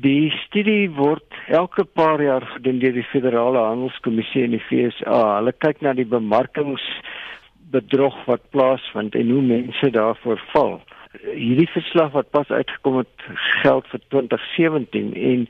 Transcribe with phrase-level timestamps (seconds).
[0.00, 5.18] Die studie word elke paar jaar gedoen deur die Federale Handelskommissie in die FSA.
[5.40, 10.80] Hulle kyk na die bemarkingsbedrog wat plaasvind en hoe mense daarvoor val.
[11.34, 13.16] Hierdie verslag wat pas uitgekom het,
[13.60, 15.40] geld vir 2017 en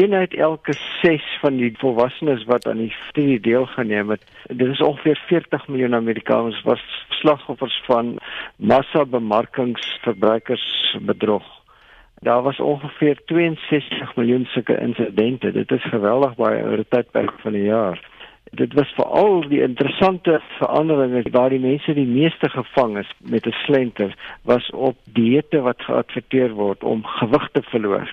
[0.00, 0.74] een uit elke
[1.04, 5.98] 6 van die volwassenes wat aan die studie deelgeneem het, dit is ongeveer 40 miljoen
[6.00, 6.82] Amerikaners was
[7.20, 8.18] slagoffers van
[8.56, 11.59] massa bemarkingsverbruikersbedrog.
[12.22, 15.52] Daar was ongeveer 62 miljoen sulke insidente.
[15.52, 18.08] Dit is geweldig baie oor 'n tydperk van 'n jaar.
[18.50, 23.54] Dit was veral die interessante veranderinge waar die mense die meeste gevang is met 'n
[23.64, 28.12] slenter was op dieete wat geadverteer word om gewig te verloor.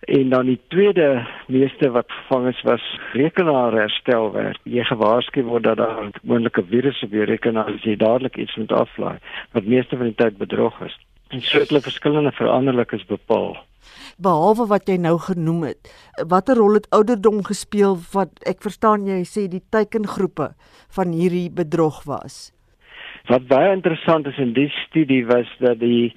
[0.00, 4.58] En dan die tweede meeste wat gevang is was rekenaarsherstelwerk.
[4.62, 8.72] Jy gewaarsku word dat daar moontlike virusse op jou rekenaar is, jy dadelik iets moet
[8.72, 9.18] aflaai
[9.52, 10.98] wat meeste van die tyd bedrog is.
[11.28, 13.56] En so het hulle verskillende veranderlikes bepaal.
[14.16, 15.90] Behalwe wat jy nou genoem het,
[16.28, 20.52] watter rol het ouderdom gespeel wat ek verstaan jy sê die teikengroepe
[20.96, 22.48] van hierdie bedrog was?
[23.28, 26.14] Wat baie interessant is in die studie was dat die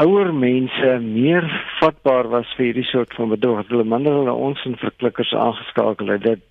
[0.00, 1.44] ouer mense meer
[1.78, 3.68] vatbaar was vir hierdie soort van bedrog.
[3.68, 6.24] Hulle minder hulle ons en verklikkers aangeskakel het.
[6.24, 6.42] Dit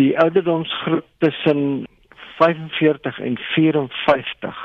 [0.00, 1.86] die ouderdomsgroep tussen
[2.38, 4.62] 45 en 54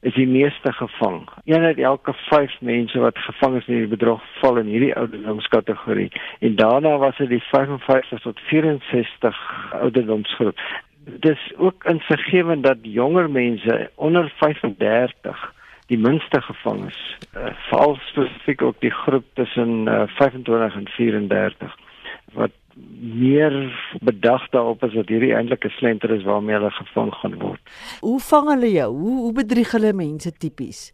[0.00, 1.28] is die meeste gevang.
[1.44, 6.12] Een uit elke 5 mense wat gevang is in hierdie bedrog val in hierdie ouderdomskategorie
[6.38, 9.40] en daarna was dit die 55 tot 64
[9.80, 10.58] ouderdomsgroep.
[11.04, 15.52] Dit is ook insiggewend dat jonger mense onder 35
[15.86, 17.16] die minste gevang is.
[17.36, 21.76] Uh, Veral spesifiek ook die groep tussen uh, 25 en 34
[22.34, 22.50] wat
[23.00, 23.54] meer
[24.00, 27.60] bedag daarop as dat hierdie eintlik 'n slenter is waarmee hulle gevang gaan word.
[28.00, 28.90] Hoe vang hulle jou?
[28.96, 30.92] Hoe hoe bedrieg hulle mense tipies?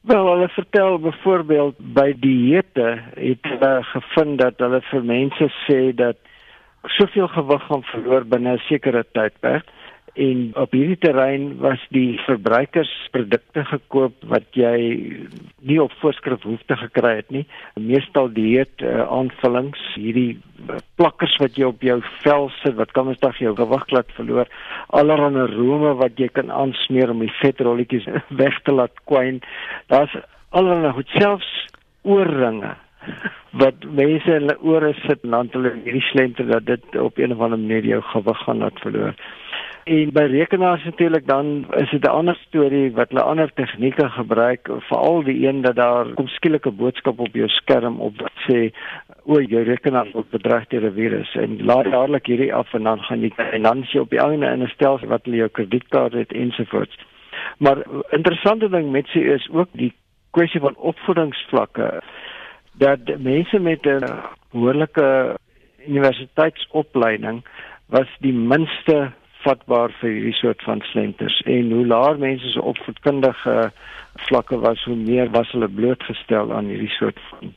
[0.00, 6.16] Wel, hulle vertel byvoorbeeld by dieete het hulle gevind dat hulle vir mense sê dat
[6.86, 9.66] soveel gewig gaan verloor binne 'n sekere tydperk
[10.14, 14.76] en op hierdie terrein was die verbruikersprodukte gekoop wat jy
[15.64, 17.46] nie op voorskrif hoef te gekry het nie.
[17.80, 20.36] Meestal dieet uh, aanvullings hierdie
[20.68, 24.12] uh, plakkers wat jy op jou vel sit wat kan mens dag jou gewig laat
[24.18, 24.52] verloor.
[24.92, 28.08] Allerlei rome wat jy kan aansmeer om die vetrolletjies
[28.42, 29.40] weg te laat kwyn.
[29.88, 30.12] Daar's
[30.52, 31.52] allerlei goed selfs
[32.04, 32.74] oorringe
[33.62, 37.32] wat mense in hulle ore sit en dan hulle hierdie slenter dat dit op een
[37.32, 39.16] of ander manier jou gewig gaan laat verloor
[39.84, 44.68] En by rekenaars natuurlik dan is dit 'n ander storie wat hulle ander tegnieke gebruik,
[44.78, 48.70] veral die een dat daar kom skielike boodskap op jou skerm op wat sê
[49.24, 53.02] o, jou rekenaar word bedreig deur 'n virus en laat dadelik hierdie af en dan
[53.02, 55.48] gaan jy en dan sien jy op die einde in 'n stelsel wat hulle jou
[55.48, 56.98] kredietkaart het ensovoorts.
[57.58, 57.78] Maar
[58.10, 59.92] interessante ding met sy is ook die
[60.30, 62.02] kwessie van opvoedingsvlakke
[62.72, 64.04] dat mense met 'n
[64.52, 65.36] behoorlike
[65.86, 67.42] universiteitsopleiding
[67.86, 69.12] was die minste
[69.44, 73.56] vatbaar vir hierdie soort van slenters en hoe laer mense se opvoedkundige
[74.28, 77.54] vlakke was hoe meer was hulle blootgestel aan hierdie soort van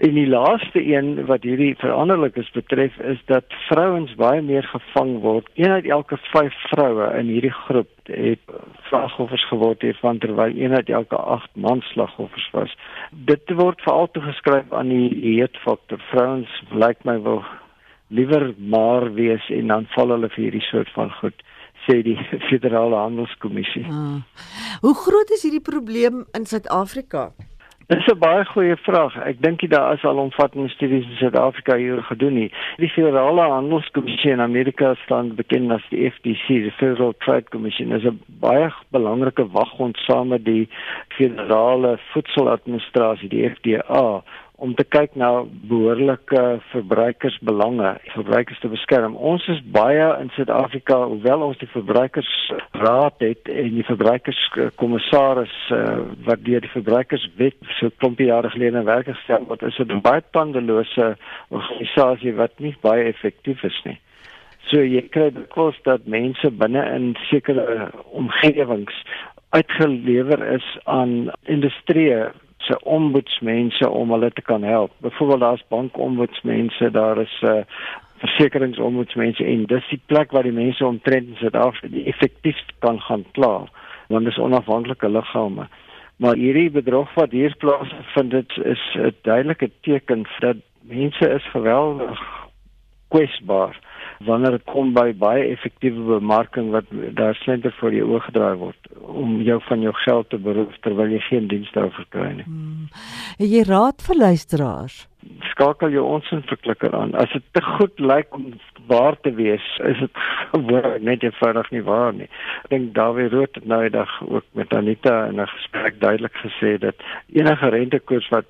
[0.00, 5.48] En die laaste een wat hierdie veranderlikes betref is dat vrouens baie meer gevang word.
[5.54, 8.54] Een uit elke 5 vroue in hierdie groep het
[8.88, 12.76] slagoffers geword hiervan terwyl een uit elke 8 manslagoffers was.
[13.10, 16.00] Dit word veral toegeskryf aan die heetfaktor.
[16.08, 17.44] Vrouens lyk my wel
[18.10, 21.46] liewer maar wees en dan val hulle vir hierdie soort van goed
[21.86, 22.18] sê die
[22.50, 23.86] federale handelskommissie.
[23.90, 24.18] Ah.
[24.84, 27.30] Hoe groot is hierdie probleem in Suid-Afrika?
[27.90, 29.16] Dis 'n baie goeie vraag.
[29.26, 32.50] Ek dink dit daar is al omvattende studies in Suid-Afrika hier gedoen nie.
[32.78, 38.06] Die federale handelskommissie in Amerika staan bekend as die FTC, die Federal Trade Commission, is
[38.06, 40.68] 'n baie belangrike waghond saam met die
[41.18, 44.22] federale voedseladministrasie, die FDA
[44.60, 45.30] om te kyk na
[45.70, 46.40] behoorlike
[46.70, 49.16] verbruikersbelange, verbruikers te beskerm.
[49.16, 55.80] Ons is baie in Suid-Afrika, hoewel ons die verbruikersraad het en die verbruikerskommissaris uh,
[56.28, 60.04] wat deur die verbruikerswet so klompie jare gelede in werk gestel word, is dit 'n
[60.04, 61.16] baie tandelose
[61.48, 63.98] organisasie wat nie baie effektief is nie.
[64.68, 68.94] So jy kry die kos dat mense binne in sekere omgewings
[69.50, 72.12] uitgelewer is aan industrie
[72.60, 74.92] se ombudsmense om hulle te kan help.
[74.98, 77.64] Byvoorbeeld daar's bankombudsmense, daar is 'n uh, eh,
[78.20, 83.64] versekeringsombudsmense en dis die plek waar die mense omtrent in Suid-Afrika effektief kan gaan kla,
[84.08, 85.68] want dis onafhanklike liggame.
[86.16, 92.20] Maar hierdie bedrog wat hier plaasvind, dit is 'n duidelike teken dat mense is geweldig
[93.08, 93.78] kwesbaar
[94.26, 98.90] wanneer dit kom by baie effektiewe bemarking wat daar slenter voor jou oë gedraai word
[99.00, 102.48] om jou van jou geld te beroof terwyl jy geen dienste daarvoor kry nie.
[102.48, 102.90] Hmm.
[103.38, 105.06] Jy raad vir luisteraars
[105.50, 107.12] skakel jou ons verklikker aan.
[107.18, 108.46] As dit te goed lyk om
[108.90, 110.22] waar te wees, is dit
[110.52, 112.28] gewoon net eenvoudig nie waar nie.
[112.64, 116.78] Ek dink Dawie Rood het nou eendag ook met Anita in 'n gesprek duidelik gesê
[116.78, 116.96] dat
[117.32, 118.46] enige rentekoers wat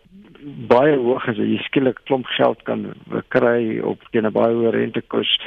[0.70, 2.92] baie hoog is, jy skielik klomp geld kan
[3.28, 5.38] kry op teen 'n baie hoë rentekoers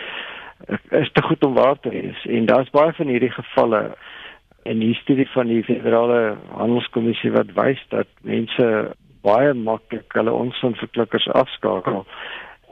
[0.92, 2.26] is te goed om waar te wees.
[2.26, 3.96] En daar's baie van hierdie gevalle
[4.64, 8.68] en hier studie van die federale handelskommissie wat wys dat mense
[9.24, 12.06] baie maklik hulle onsin verklikkers afskakel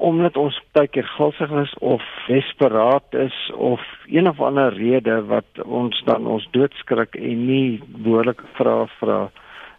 [0.01, 5.61] omdat ons baie keer gulsig is of desperaat is of een of ander rede wat
[5.65, 9.19] ons dan ons doodskrik en nie behoorlik vra vra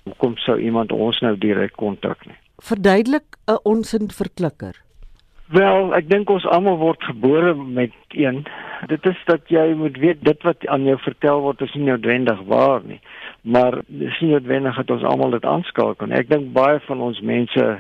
[0.09, 2.39] hoekom sou iemand ons nou direk kontak nie?
[2.63, 4.75] Verduidelik 'n onsin verklikker.
[5.53, 8.45] Wel ek dink ons almal word gebore met een.
[8.89, 12.41] Dit is dat jy moet weet dit wat aan jou vertel word is nie noodwendig
[12.49, 13.01] waar nie.
[13.43, 16.17] Maar dis nie noodwendig dat ons almal dit aanskakel nie.
[16.17, 17.79] Ek dink baie van ons mense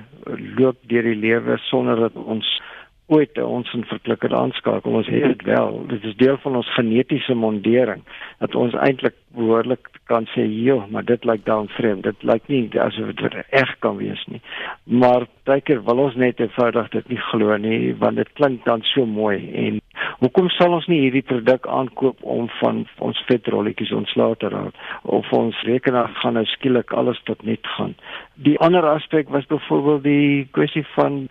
[0.58, 2.60] loop deur die lewe sonder dat ons
[3.06, 4.93] ooit ons in verklikker aanskakel.
[5.00, 5.82] Ons het dit wel.
[5.90, 8.02] Dit is deel van ons genetiese mondering
[8.38, 12.02] dat ons eintlik behoorlik kan sê, "Jo, maar dit lyk dan vreemd.
[12.02, 14.40] Dit lyk nie asof dit reg kan wees nie."
[14.84, 18.82] Maar baie keer wil ons net eenvoudig dit nie glo nie, want dit klink dan
[18.82, 19.81] so mooi en
[20.22, 24.76] Hoekom sal ons nie hierdie produk aankoop om van ons vetrolletjies ontslae te raak
[25.16, 27.94] of ons rekenaar gaan nou skielik alles tot net gaan.
[28.34, 31.26] Die ander aspek was byvoorbeeld die kwessie van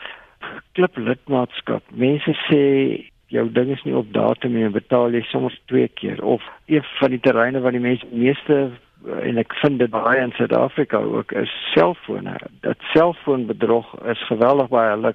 [0.77, 1.83] klip lidmaatskap.
[1.91, 2.62] Mense sê
[3.31, 6.83] jou ding is nie op datum nie en betaal jy soms twee keer of een
[7.00, 8.71] van die terreine waar die mense meeste
[9.07, 12.35] en ek vind dit baie in Suid-Afrika ook is selfone.
[12.62, 14.94] Dat selfoonbedrog is geweldig baie.
[14.94, 15.13] Hulle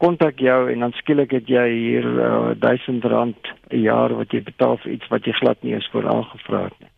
[0.00, 4.42] kontak jou en dan skielik het jy hier uh, 1000 rand 'n jaar wat jy
[4.42, 6.95] betaal vir iets wat jy glad nie eens voor aangevra het nie.